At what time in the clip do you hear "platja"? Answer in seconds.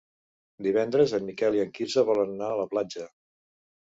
2.73-3.07